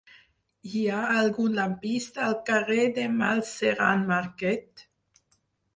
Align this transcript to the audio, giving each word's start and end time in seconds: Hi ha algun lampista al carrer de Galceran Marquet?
Hi 0.69 0.79
ha 0.93 1.01
algun 1.23 1.53
lampista 1.59 2.23
al 2.29 2.35
carrer 2.49 2.89
de 2.97 3.07
Galceran 3.21 4.07
Marquet? 4.13 4.89